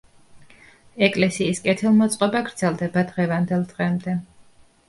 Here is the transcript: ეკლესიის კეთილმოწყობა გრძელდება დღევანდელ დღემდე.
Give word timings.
ეკლესიის 1.07 1.61
კეთილმოწყობა 1.67 2.41
გრძელდება 2.49 3.07
დღევანდელ 3.13 3.67
დღემდე. 3.75 4.19